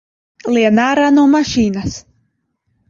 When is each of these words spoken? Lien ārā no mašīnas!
Lien 0.55 0.81
ārā 0.85 1.11
no 1.19 1.27
mašīnas! 1.37 2.03